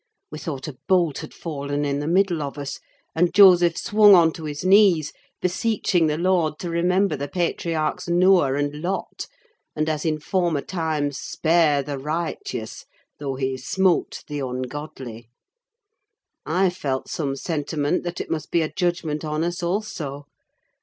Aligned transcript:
We 0.31 0.39
thought 0.39 0.67
a 0.67 0.79
bolt 0.87 1.19
had 1.19 1.31
fallen 1.31 1.85
in 1.85 1.99
the 1.99 2.07
middle 2.07 2.41
of 2.41 2.57
us; 2.57 2.79
and 3.13 3.31
Joseph 3.35 3.77
swung 3.77 4.15
on 4.15 4.33
to 4.33 4.45
his 4.45 4.65
knees, 4.65 5.13
beseeching 5.43 6.07
the 6.07 6.17
Lord 6.17 6.57
to 6.57 6.71
remember 6.71 7.15
the 7.15 7.27
patriarchs 7.27 8.09
Noah 8.09 8.55
and 8.55 8.73
Lot, 8.81 9.27
and, 9.75 9.87
as 9.87 10.03
in 10.03 10.19
former 10.19 10.61
times, 10.61 11.19
spare 11.19 11.83
the 11.83 11.99
righteous, 11.99 12.85
though 13.19 13.35
he 13.35 13.57
smote 13.59 14.23
the 14.27 14.39
ungodly. 14.39 15.29
I 16.47 16.71
felt 16.71 17.07
some 17.07 17.35
sentiment 17.35 18.01
that 18.03 18.19
it 18.19 18.31
must 18.31 18.49
be 18.49 18.63
a 18.63 18.73
judgment 18.73 19.23
on 19.23 19.43
us 19.43 19.61
also. 19.61 20.25